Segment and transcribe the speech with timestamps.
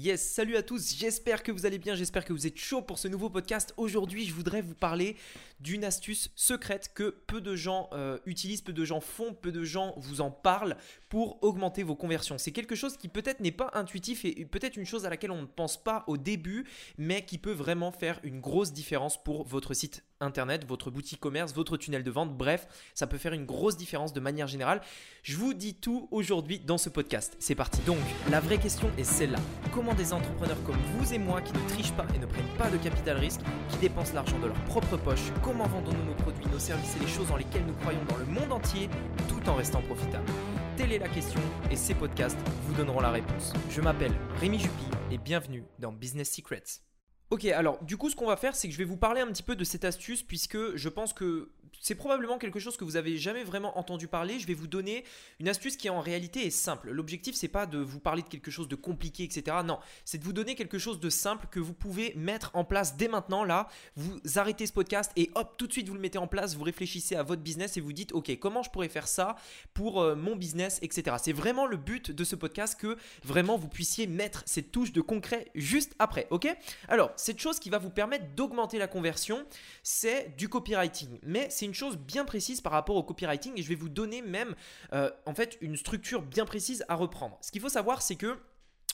[0.00, 3.00] Yes, salut à tous, j'espère que vous allez bien, j'espère que vous êtes chaud pour
[3.00, 3.74] ce nouveau podcast.
[3.76, 5.16] Aujourd'hui, je voudrais vous parler
[5.58, 9.64] d'une astuce secrète que peu de gens euh, utilisent, peu de gens font, peu de
[9.64, 10.76] gens vous en parlent
[11.08, 12.38] pour augmenter vos conversions.
[12.38, 15.42] C'est quelque chose qui peut-être n'est pas intuitif et peut-être une chose à laquelle on
[15.42, 16.64] ne pense pas au début,
[16.96, 21.54] mais qui peut vraiment faire une grosse différence pour votre site internet, votre boutique commerce,
[21.54, 22.36] votre tunnel de vente.
[22.36, 24.80] Bref, ça peut faire une grosse différence de manière générale.
[25.22, 27.36] Je vous dis tout aujourd'hui dans ce podcast.
[27.38, 27.80] C'est parti.
[27.82, 27.98] Donc,
[28.30, 29.38] la vraie question est celle-là.
[29.72, 32.70] Comment des entrepreneurs comme vous et moi qui ne trichent pas et ne prennent pas
[32.70, 33.40] de capital risque,
[33.70, 37.08] qui dépensent l'argent de leur propre poche, comment vendons-nous nos produits, nos services et les
[37.08, 38.88] choses dans lesquelles nous croyons dans le monde entier
[39.28, 40.30] tout en restant profitables?
[40.76, 41.40] Telle est la question
[41.70, 43.52] et ces podcasts vous donneront la réponse.
[43.70, 46.87] Je m'appelle Rémi Jupy et bienvenue dans Business Secrets.
[47.30, 49.26] Ok, alors du coup, ce qu'on va faire, c'est que je vais vous parler un
[49.26, 51.48] petit peu de cette astuce, puisque je pense que
[51.80, 54.38] c'est probablement quelque chose que vous avez jamais vraiment entendu parler.
[54.38, 55.04] Je vais vous donner
[55.40, 56.90] une astuce qui en réalité est simple.
[56.90, 59.58] L'objectif, c'est pas de vous parler de quelque chose de compliqué, etc.
[59.64, 62.96] Non, c'est de vous donner quelque chose de simple que vous pouvez mettre en place
[62.96, 63.44] dès maintenant.
[63.44, 66.56] Là, vous arrêtez ce podcast et hop, tout de suite, vous le mettez en place.
[66.56, 69.36] Vous réfléchissez à votre business et vous dites, ok, comment je pourrais faire ça
[69.74, 71.16] pour euh, mon business, etc.
[71.22, 75.00] C'est vraiment le but de ce podcast que vraiment vous puissiez mettre cette touche de
[75.00, 76.48] concret juste après, ok?
[76.88, 79.44] Alors, cette chose qui va vous permettre d'augmenter la conversion,
[79.82, 81.18] c'est du copywriting.
[81.22, 84.22] Mais c'est une chose bien précise par rapport au copywriting et je vais vous donner
[84.22, 84.54] même
[84.92, 87.36] euh, en fait une structure bien précise à reprendre.
[87.40, 88.38] Ce qu'il faut savoir, c'est que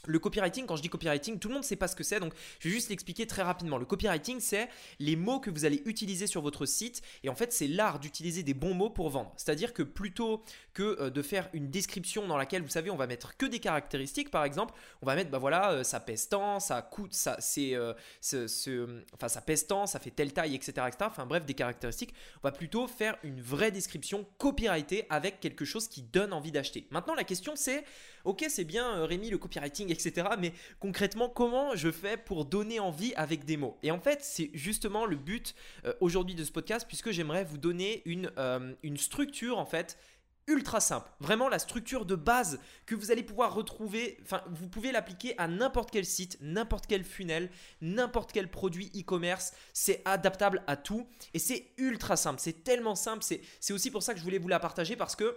[0.07, 2.21] le copywriting, quand je dis copywriting, tout le monde ne sait pas ce que c'est,
[2.21, 3.79] donc je vais juste l'expliquer très rapidement.
[3.79, 7.53] Le copywriting, c'est les mots que vous allez utiliser sur votre site, et en fait,
[7.53, 9.33] c'est l'art d'utiliser des bons mots pour vendre.
[9.37, 13.07] C'est-à-dire que plutôt que euh, de faire une description dans laquelle, vous savez, on va
[13.07, 16.61] mettre que des caractéristiques, par exemple, on va mettre, bah voilà, euh, ça pèse tant,
[16.61, 20.97] ça coûte, ça, c'est, euh, ça pèse tant, ça fait telle taille, etc., etc.
[21.07, 22.15] Enfin bref, des caractéristiques.
[22.43, 26.87] On va plutôt faire une vraie description copyrightée avec quelque chose qui donne envie d'acheter.
[26.91, 27.85] Maintenant, la question c'est,
[28.25, 30.29] ok, c'est bien Rémi, le copywriting, etc.
[30.39, 33.77] Mais concrètement, comment je fais pour donner envie avec des mots?
[33.83, 37.59] Et en fait, c'est justement le but euh, aujourd'hui de ce podcast, puisque j'aimerais vous
[37.59, 39.99] donner une, euh, une structure en fait
[40.47, 41.11] ultra simple.
[41.21, 45.49] Vraiment la structure de base que vous allez pouvoir retrouver, enfin vous pouvez l'appliquer à
[45.49, 49.53] n'importe quel site, n'importe quel funnel, n'importe quel produit e-commerce.
[49.73, 52.41] C'est adaptable à tout et c'est ultra simple.
[52.41, 53.25] C'est tellement simple.
[53.25, 55.37] C'est aussi pour ça que je voulais vous la partager parce que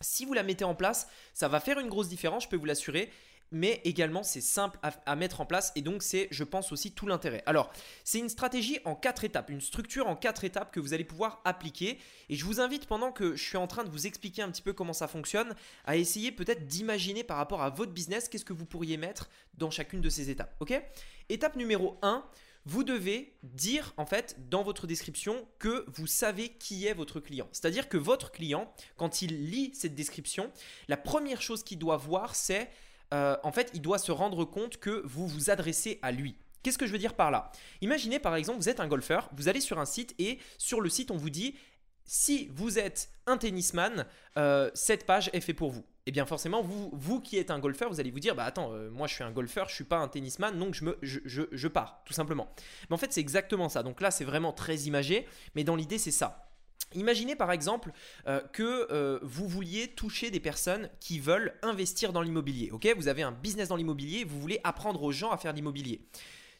[0.00, 2.64] si vous la mettez en place, ça va faire une grosse différence, je peux vous
[2.64, 3.10] l'assurer
[3.50, 7.06] mais également c'est simple à, mettre en place et donc c'est je pense aussi tout
[7.06, 7.42] l'intérêt.
[7.46, 7.70] Alors
[8.04, 11.40] c'est une stratégie en quatre étapes, une structure en quatre étapes que vous allez pouvoir
[11.44, 14.50] appliquer et je vous invite pendant que je suis en train de vous expliquer un
[14.50, 15.54] petit peu comment ça fonctionne
[15.84, 19.70] à essayer peut-être d'imaginer par rapport à votre business qu'est-ce que vous pourriez mettre dans
[19.70, 20.54] chacune de ces étapes.
[20.60, 20.80] Ok?
[21.28, 22.24] Étape numéro 1,
[22.68, 27.48] vous devez dire en fait dans votre description que vous savez qui est votre client.
[27.50, 30.52] C'est-à-dire que votre client, quand il lit cette description,
[30.86, 32.68] la première chose qu'il doit voir, c'est
[33.14, 36.36] euh, en fait, il doit se rendre compte que vous vous adressez à lui.
[36.62, 37.50] Qu'est-ce que je veux dire par là?
[37.80, 40.90] Imaginez par exemple, vous êtes un golfeur, vous allez sur un site et sur le
[40.90, 41.54] site on vous dit
[42.04, 44.04] si vous êtes un tennisman,
[44.36, 45.86] euh, cette page est faite pour vous.
[46.08, 48.88] Eh bien forcément, vous, qui êtes un golfeur, vous allez vous dire, bah attends, euh,
[48.90, 52.50] moi je suis un golfeur, je suis pas un tennisman, donc je, pars, tout simplement.
[52.88, 53.82] Mais en fait, c'est exactement ça.
[53.82, 56.50] Donc là, c'est vraiment très imagé, mais dans l'idée, c'est ça.
[56.94, 57.92] Imaginez par exemple
[58.26, 62.72] euh, que euh, vous vouliez toucher des personnes qui veulent investir dans l'immobilier.
[62.96, 66.08] Vous avez un business dans l'immobilier, vous voulez apprendre aux gens à faire l'immobilier.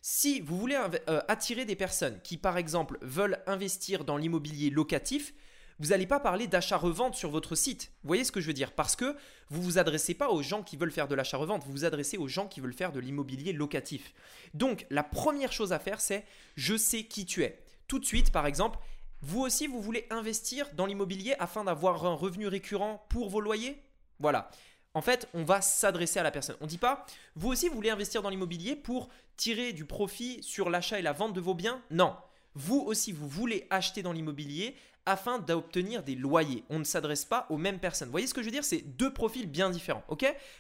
[0.02, 0.78] Si vous voulez
[1.26, 5.32] attirer des personnes qui par exemple veulent investir dans l'immobilier locatif,
[5.78, 7.92] vous n'allez pas parler d'achat-revente sur votre site.
[8.02, 8.72] Vous voyez ce que je veux dire?
[8.72, 9.16] Parce que
[9.48, 12.18] vous ne vous adressez pas aux gens qui veulent faire de l'achat-revente, vous vous adressez
[12.18, 14.12] aux gens qui veulent faire de l'immobilier locatif.
[14.54, 16.24] Donc la première chose à faire, c'est
[16.56, 17.62] je sais qui tu es.
[17.86, 18.78] Tout de suite, par exemple,
[19.20, 23.82] vous aussi, vous voulez investir dans l'immobilier afin d'avoir un revenu récurrent pour vos loyers?
[24.20, 24.50] Voilà.
[24.94, 26.56] En fait, on va s'adresser à la personne.
[26.60, 30.42] On ne dit pas, vous aussi, vous voulez investir dans l'immobilier pour tirer du profit
[30.42, 31.82] sur l'achat et la vente de vos biens?
[31.90, 32.16] Non.
[32.54, 34.76] Vous aussi, vous voulez acheter dans l'immobilier
[35.06, 36.64] afin d'obtenir des loyers.
[36.68, 38.08] On ne s'adresse pas aux mêmes personnes.
[38.08, 38.64] Vous voyez ce que je veux dire?
[38.64, 40.04] C'est deux profils bien différents.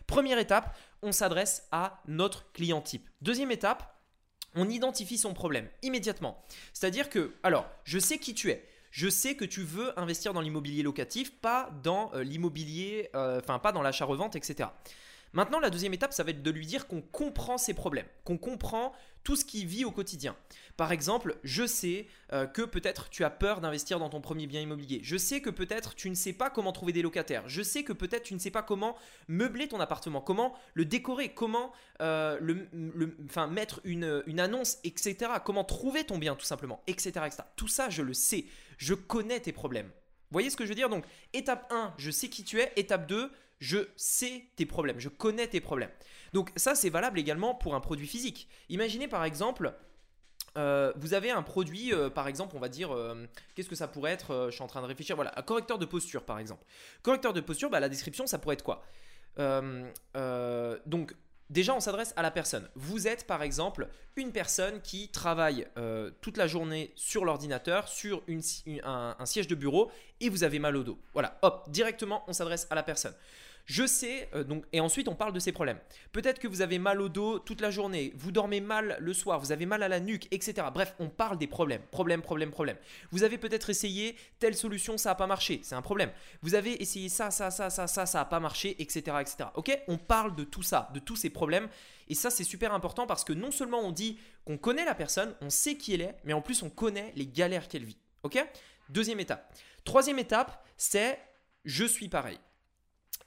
[0.06, 3.08] Première étape, on s'adresse à notre client type.
[3.20, 3.94] Deuxième étape,
[4.54, 6.42] on identifie son problème immédiatement.
[6.72, 8.66] C'est-à-dire que, alors, je sais qui tu es.
[8.90, 13.58] Je sais que tu veux investir dans l'immobilier locatif, pas dans euh, l'immobilier, euh, enfin
[13.58, 14.70] pas dans l'achat-revente, etc.
[15.32, 18.38] Maintenant, la deuxième étape, ça va être de lui dire qu'on comprend ses problèmes, qu'on
[18.38, 18.92] comprend
[19.24, 20.36] tout ce qu'il vit au quotidien.
[20.76, 24.60] Par exemple, je sais euh, que peut-être tu as peur d'investir dans ton premier bien
[24.60, 25.00] immobilier.
[25.02, 27.46] Je sais que peut-être tu ne sais pas comment trouver des locataires.
[27.46, 28.96] Je sais que peut-être tu ne sais pas comment
[29.26, 32.38] meubler ton appartement, comment le décorer, comment euh,
[33.50, 35.32] mettre une, une, annonce, etc.
[35.44, 37.42] Comment trouver ton bien tout simplement, etc., etc.
[37.56, 38.46] Tout ça, je le sais.
[38.78, 39.88] Je connais tes problèmes.
[39.88, 40.90] Vous voyez ce que je veux dire?
[40.90, 42.72] Donc, étape 1, je sais qui tu es.
[42.76, 45.90] Étape 2, Je sais tes problèmes, je connais tes problèmes.
[46.32, 48.48] Donc ça, c'est valable également pour un produit physique.
[48.68, 49.74] Imaginez par exemple,
[50.58, 53.86] euh, vous avez un produit, euh, par exemple, on va dire, euh, qu'est-ce que ça
[53.86, 55.14] pourrait être Je suis en train de réfléchir.
[55.14, 56.64] Voilà, un correcteur de posture, par exemple.
[57.02, 58.82] Correcteur de posture, bah, la description, ça pourrait être quoi?
[60.86, 61.14] Donc,
[61.48, 62.68] déjà, on s'adresse à la personne.
[62.74, 65.68] Vous êtes, par exemple, une personne qui travaille
[66.20, 68.22] toute la journée sur l'ordinateur, sur
[68.82, 70.98] un siège de bureau, et vous avez mal au dos.
[71.12, 73.14] Voilà, hop, directement, on s'adresse à la personne.
[73.68, 75.78] Je sais, euh, donc, et ensuite on parle de ces problèmes.
[76.12, 79.38] Peut-être que vous avez mal au dos toute la journée, vous dormez mal le soir,
[79.38, 80.66] vous avez mal à la nuque, etc.
[80.72, 81.82] Bref, on parle des problèmes.
[81.90, 82.78] Problème, problème, problème.
[83.10, 86.10] Vous avez peut-être essayé telle solution, ça n'a pas marché, c'est un problème.
[86.40, 89.50] Vous avez essayé ça, ça, ça, ça, ça, ça n'a pas marché, etc., etc.
[89.54, 89.78] Ok?
[89.86, 91.68] On parle de tout ça, de tous ces problèmes.
[92.08, 95.34] Et ça, c'est super important parce que non seulement on dit qu'on connaît la personne,
[95.42, 97.98] on sait qui elle est, mais en plus on connaît les galères qu'elle vit.
[98.22, 98.42] Ok?
[98.88, 99.54] Deuxième étape.
[99.84, 101.18] Troisième étape, c'est
[101.66, 102.38] je suis pareil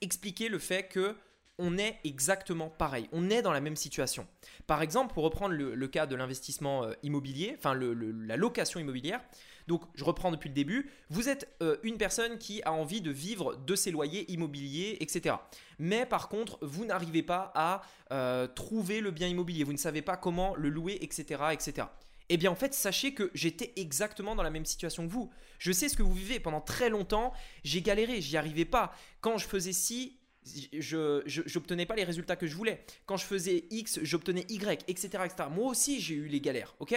[0.02, 1.16] expliquer le fait que
[1.58, 4.28] on est exactement pareil, on est dans la même situation.
[4.66, 9.22] Par exemple, pour reprendre le, cas de l'investissement euh, immobilier, enfin la location immobilière,
[9.68, 13.12] donc je reprends depuis le début, vous êtes euh, une personne qui a envie de
[13.12, 15.36] vivre de ses loyers immobiliers, etc.
[15.78, 17.82] Mais par contre, vous n'arrivez pas à
[18.12, 21.44] euh, trouver le bien immobilier, vous ne savez pas comment le louer, etc.
[21.52, 21.88] etc.
[22.34, 25.30] Eh bien en fait, sachez que j'étais exactement dans la même situation que vous.
[25.60, 26.40] Je sais ce que vous vivez.
[26.40, 27.34] Pendant très longtemps,
[27.66, 28.96] j'ai galéré, j'y arrivais pas.
[29.20, 32.86] Quand je faisais ci, je pas les résultats que je voulais.
[33.06, 35.50] Quand je faisais X, j'obtenais Y, etc., etc.
[35.52, 36.96] Moi aussi, j'ai eu les galères, ok?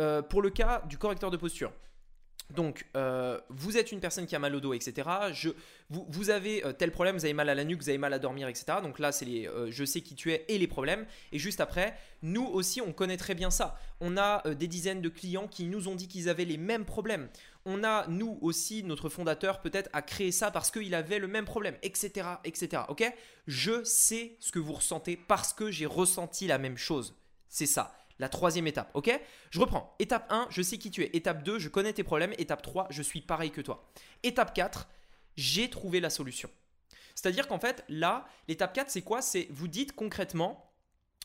[0.00, 1.72] Euh, Pour le cas du correcteur de posture.
[2.50, 5.08] Donc, euh, vous êtes une personne qui a mal au dos, etc.
[5.32, 5.50] Je,
[5.88, 8.18] vous, avez euh, tel problème, vous avez mal à la nuque, vous avez mal à
[8.18, 8.78] dormir, etc.
[8.82, 11.06] Donc là, c'est les euh, je sais qui tu es et les problèmes.
[11.32, 13.78] Et juste après, nous aussi, on connaît très bien ça.
[14.00, 17.28] On a des dizaines de clients qui nous ont dit qu'ils avaient les mêmes problèmes.
[17.64, 21.46] On a, nous aussi, notre fondateur peut-être a créé ça parce qu'il avait le même
[21.46, 22.82] problème, etc., etc.
[22.88, 23.10] Ok?
[23.46, 27.14] Je sais ce que vous ressentez parce que j'ai ressenti la même chose.
[27.48, 29.10] C'est ça la troisième étape, ok?
[29.50, 29.94] Je reprends.
[29.98, 31.10] Étape 1, je sais qui tu es.
[31.14, 32.34] Étape 2, je connais tes problèmes.
[32.38, 33.90] Étape 3, je suis pareil que toi.
[34.22, 34.88] Étape 4,
[35.36, 36.50] j'ai trouvé la solution.
[37.14, 39.22] C'est-à-dire qu'en fait, là, l'étape 4, c'est quoi?
[39.22, 40.72] C'est vous dites concrètement,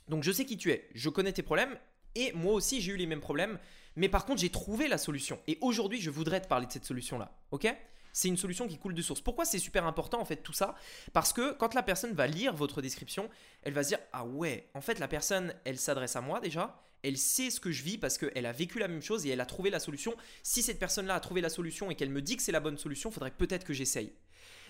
[0.07, 1.77] donc je sais qui tu es, je connais tes problèmes,
[2.15, 3.59] et moi aussi j'ai eu les mêmes problèmes,
[3.95, 5.39] mais par contre j'ai trouvé la solution.
[5.47, 7.67] Et aujourd'hui, je voudrais te parler de cette solution-là, ok?
[8.13, 9.21] C'est une solution qui coule de source.
[9.21, 10.75] Pourquoi c'est super important en fait tout ça?
[11.13, 13.29] Parce que quand la personne va lire votre description,
[13.63, 16.81] elle va se dire ah ouais, en fait la personne, elle s'adresse à moi déjà,
[17.03, 19.41] elle sait ce que je vis parce qu'elle a vécu la même chose et elle
[19.41, 20.15] a trouvé la solution.
[20.43, 22.77] Si cette personne-là a trouvé la solution et qu'elle me dit que c'est la bonne
[22.77, 24.13] solution, faudrait peut-être que j'essaye.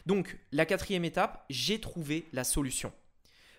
[0.05, 2.93] Donc la quatrième étape, j'ai trouvé la solution.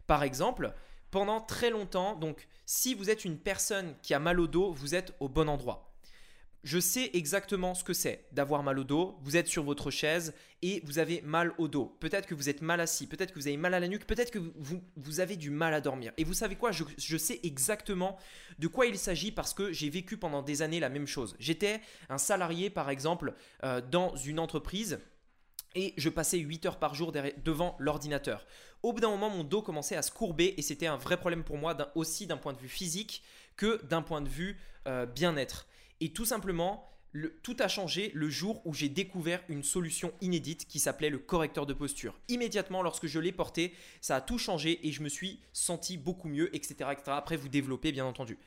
[0.07, 0.73] Par exemple,
[1.11, 4.95] pendant très longtemps, donc si vous êtes une personne qui a mal au dos, vous
[4.95, 5.90] êtes au bon endroit
[6.63, 9.19] je sais exactement ce que c'est d'avoir mal au dos.
[9.23, 11.97] Vous êtes sur votre chaise et vous avez mal au dos.
[12.01, 14.31] Peut-être que vous êtes mal assis, peut-être que vous avez mal à la nuque, peut-être
[14.31, 16.13] que vous, avez du mal à dormir.
[16.19, 16.71] Et vous savez quoi?
[16.71, 18.19] Je, sais exactement
[18.59, 21.35] de quoi il s'agit parce que j'ai vécu pendant des années la même chose.
[21.39, 23.35] J'étais un salarié, par exemple,
[23.65, 24.99] euh, dans une entreprise.
[25.77, 28.45] Et je passais 8 heures par jour devant l'ordinateur.
[28.83, 31.45] Au bout d'un moment, mon dos commençait à se courber et c'était un vrai problème
[31.45, 33.23] pour moi, aussi d'un point de vue physique
[33.57, 34.59] que d'un point de vue
[34.89, 35.67] euh, bien-être.
[36.01, 36.91] Et tout simplement,
[37.43, 41.67] tout a changé le jour où j'ai découvert une solution inédite qui s'appelait le correcteur
[41.67, 42.19] de posture.
[42.29, 46.29] Immédiatement, lorsque je l'ai porté, ça a tout changé et je me suis senti beaucoup
[46.29, 46.91] mieux, etc.
[47.07, 48.39] Après, vous développez, bien entendu.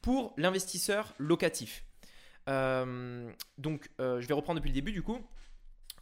[0.00, 1.84] Pour l'investisseur locatif,
[2.48, 5.18] euh, donc euh, je vais reprendre depuis le début du coup.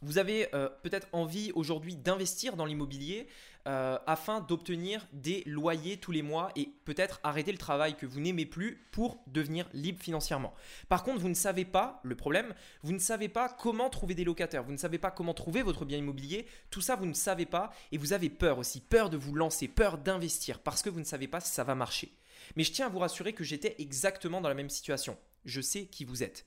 [0.01, 3.27] Vous avez euh, peut-être envie aujourd'hui d'investir dans l'immobilier
[3.67, 8.19] euh, afin d'obtenir des loyers tous les mois et peut-être arrêter le travail que vous
[8.19, 10.53] n'aimez plus pour devenir libre financièrement.
[10.87, 12.53] Par contre, vous ne savez pas, le problème,
[12.83, 15.85] vous ne savez pas comment trouver des locataires, vous ne savez pas comment trouver votre
[15.85, 19.17] bien immobilier, tout ça vous ne savez pas et vous avez peur aussi, peur de
[19.17, 22.11] vous lancer, peur d'investir parce que vous ne savez pas si ça va marcher.
[22.55, 25.17] Mais je tiens à vous rassurer que j'étais exactement dans la même situation.
[25.45, 26.45] Je sais qui vous êtes.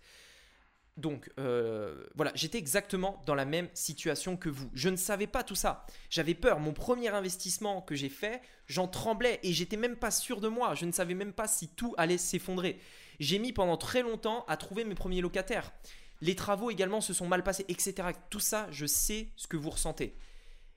[0.99, 4.69] Donc euh, voilà, j'étais exactement dans la même situation que vous.
[4.75, 5.87] Je ne savais pas tout ça.
[6.11, 6.59] J'avais peur.
[6.59, 10.75] Mon premier investissement que j'ai fait, j'en tremblais et j'étais même pas sûr de moi.
[10.75, 12.81] Je ne savais même pas si tout allait s'effondrer.
[13.21, 15.73] J'ai mis pendant très longtemps à trouver mes premiers locataires.
[16.21, 18.09] Les travaux également se sont mal passés, etc.
[18.28, 20.17] Tout ça, je sais ce que vous ressentez.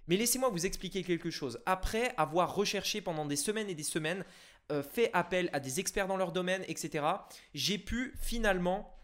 [0.08, 1.60] Mais laissez-moi vous expliquer quelque chose.
[1.66, 4.24] Après avoir recherché pendant des semaines et des semaines,
[4.72, 7.06] euh, fait appel à des experts dans leur domaine, etc.,
[7.56, 8.96] j'ai pu finalement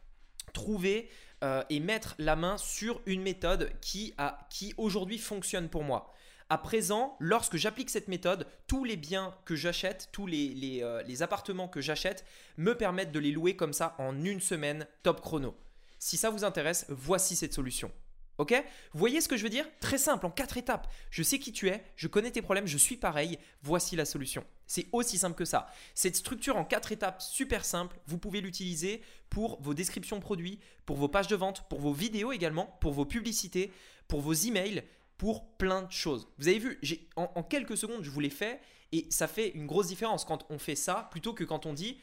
[0.57, 1.07] trouver
[1.43, 4.15] euh, et mettre la main sur une méthode qui,
[4.49, 6.11] qui aujourd'hui fonctionne pour moi.
[6.49, 11.67] À présent, lorsque j'applique cette méthode, tous les biens que j'achète, tous euh, les appartements
[11.67, 12.25] que j'achète
[12.57, 15.55] me permettent de les louer comme ça en une semaine top chrono.
[15.99, 17.91] Si ça vous intéresse, voici cette solution.
[18.37, 18.53] Ok?
[18.93, 19.65] Vous voyez ce que je veux dire?
[19.79, 20.87] Très simple, en quatre étapes.
[21.09, 24.45] Je sais qui tu es, je connais tes problèmes, je suis pareil, voici la solution.
[24.67, 25.67] C'est aussi simple que ça.
[25.95, 30.97] Cette structure en quatre étapes super simple, vous pouvez l'utiliser pour vos descriptions produits, pour
[30.97, 33.71] vos pages de vente, pour vos vidéos également, pour vos publicités,
[34.07, 34.83] pour vos emails,
[35.17, 36.27] pour plein de choses.
[36.37, 36.79] Vous avez vu,
[37.15, 40.45] en, en quelques secondes, je vous l'ai fait et ça fait une grosse différence quand
[40.49, 41.97] on fait ça plutôt que quand on dit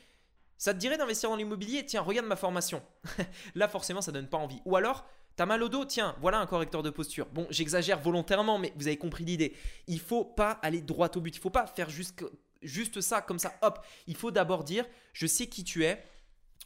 [0.57, 1.85] ça te dirait d'investir dans l'immobilier?
[1.85, 2.83] Tiens, regarde ma formation.
[3.55, 4.63] Là, forcément, ça donne pas envie.
[4.65, 5.05] Ou alors,
[5.37, 7.27] T'as mal au dos Tiens, voilà un correcteur de posture.
[7.33, 9.55] Bon, j'exagère volontairement, mais vous avez compris l'idée.
[9.87, 11.35] Il faut pas aller droit au but.
[11.37, 13.85] Il faut pas faire juste, ça, comme ça, hop.
[14.07, 16.05] Il faut d'abord dire, je sais qui tu es,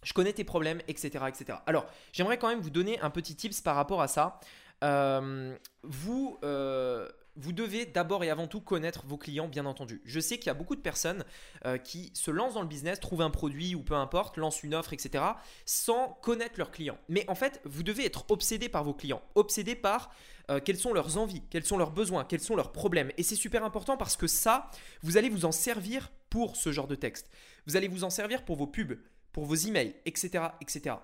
[0.02, 1.24] je connais tes problèmes, etc.
[1.28, 1.58] etc.
[1.66, 4.38] Alors, j'aimerais quand même vous donner un petit tips par rapport à ça.
[4.84, 10.02] Euh, vous, euh, vous devez d'abord et avant tout connaître vos clients, bien entendu.
[10.04, 11.24] Je sais qu'il y a beaucoup de personnes
[11.64, 14.74] euh, qui se lancent dans le business, trouvent un produit ou peu importe, lancent une
[14.74, 15.24] offre, etc.,
[15.64, 16.98] sans connaître leurs clients.
[17.08, 20.10] Mais en fait, vous devez être obsédé par vos clients, obsédé par
[20.50, 23.12] euh, quelles sont leurs envies, quels sont leurs besoins, quels sont leurs problèmes.
[23.16, 24.70] Et c'est super important parce que ça,
[25.02, 27.30] vous allez vous en servir pour ce genre de texte.
[27.66, 28.98] Vous allez vous en servir pour vos pubs,
[29.32, 30.96] pour vos emails, etc., etc.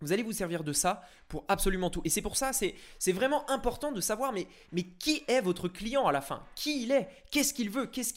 [0.00, 2.02] Vous allez vous servir de ça pour absolument tout.
[2.04, 4.46] Et c'est pour ça, c'est vraiment important de savoir, mais,
[4.98, 6.42] qui est votre client à la fin?
[6.54, 7.08] Qui il est?
[7.30, 7.86] Qu'est-ce qu'il veut?
[7.86, 8.12] Qu'est-ce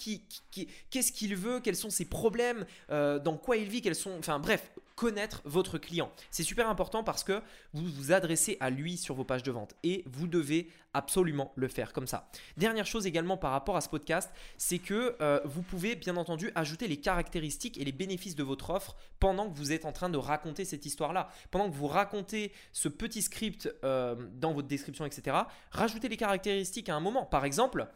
[1.12, 1.60] qu'il veut?
[1.60, 2.66] Quels sont ses problèmes?
[2.92, 3.82] Euh, Dans quoi il vit?
[3.82, 4.18] Quels sont...
[4.20, 6.12] Enfin bref, connaître votre client.
[6.30, 7.42] C'est super important parce que
[7.72, 11.70] vous vous adressez à lui sur vos pages de vente et vous devez absolument le
[11.70, 12.30] faire comme ça.
[12.58, 16.52] Dernière chose également par rapport à ce podcast, c'est que euh, vous pouvez bien entendu
[16.54, 20.10] ajouter les caractéristiques et les bénéfices de votre offre pendant que vous êtes en train
[20.10, 21.30] de raconter cette histoire-là.
[21.50, 25.38] Pendant que vous racontez ce petit script euh, dans votre description, etc.,
[25.72, 27.26] rajoutez les caractéristiques à un moment.
[27.26, 27.88] Par exemple,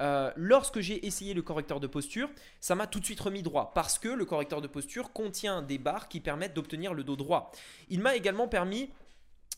[0.00, 2.30] euh, lorsque j'ai essayé le correcteur de posture,
[2.60, 5.78] ça m'a tout de suite remis droit parce que le correcteur de posture contient des
[5.78, 7.52] barres qui permettent d'obtenir le dos droit.
[7.88, 8.90] Il m'a également permis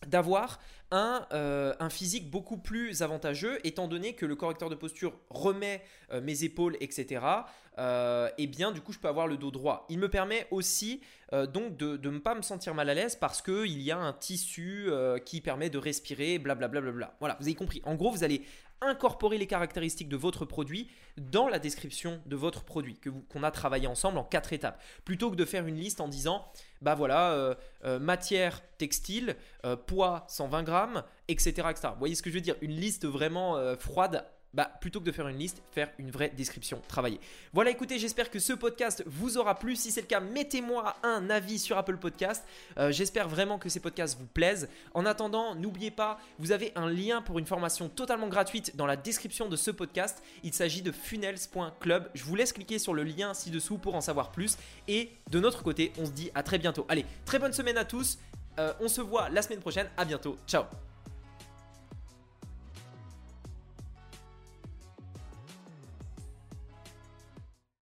[0.07, 0.61] d'avoir
[0.91, 6.21] un, euh, physique beaucoup plus avantageux étant donné que le correcteur de posture remet euh,
[6.21, 7.25] mes épaules etc
[8.39, 9.85] et bien du coup je peux avoir le dos droit.
[9.89, 11.01] Il me permet aussi
[11.53, 14.89] donc de ne pas me sentir mal à l'aise parce qu'il y a un tissu
[15.27, 17.83] qui permet de respirer blablabla bla, bla, bla, voilà vous avez compris.
[17.85, 18.45] En gros vous allez
[18.87, 22.99] incorporer les caractéristiques de votre produit dans la description de votre produit
[23.29, 24.83] qu'on a travaillé ensemble en quatre étapes.
[25.05, 26.47] Plutôt que de faire une liste en disant,
[26.83, 31.89] bah voilà, euh, euh, matière textile, euh, poids 120 grammes, etc., etc.
[31.93, 32.57] Vous voyez ce que je veux dire?
[32.61, 34.25] Une liste vraiment froide
[34.55, 37.21] bah, plutôt que de faire une liste, faire une vraie description travailler.
[37.53, 39.77] Voilà, écoutez, j'espère que ce podcast vous aura plu.
[39.77, 42.45] Si c'est le cas, mettez-moi un avis sur Apple Podcast.
[42.79, 44.69] Euh, j'espère vraiment que ces podcasts vous plaisent.
[44.95, 48.97] En attendant, n'oubliez pas, vous avez un lien pour une formation totalement gratuite dans la
[48.97, 50.23] description de ce podcast.
[50.43, 52.11] Il s'agit de funnels.club.
[52.15, 54.57] Je vous laisse cliquer sur le lien ci-dessous pour en savoir plus.
[54.87, 56.87] Et de notre côté, on se dit à très bientôt.
[56.89, 58.19] Allez, très bonne semaine à tous.
[58.59, 59.89] Euh, on se voit la semaine prochaine.
[59.97, 60.37] À bientôt.
[60.47, 60.65] Ciao